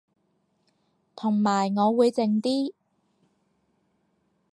[1.15, 2.73] 同埋我會靜啲